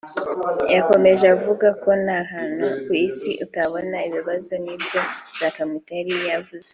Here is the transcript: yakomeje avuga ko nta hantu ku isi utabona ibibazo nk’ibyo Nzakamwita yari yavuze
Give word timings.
yakomeje 0.75 1.25
avuga 1.35 1.67
ko 1.83 1.89
nta 2.03 2.19
hantu 2.31 2.65
ku 2.83 2.91
isi 3.07 3.31
utabona 3.45 3.97
ibibazo 4.07 4.53
nk’ibyo 4.61 4.99
Nzakamwita 5.31 5.91
yari 5.97 6.13
yavuze 6.31 6.69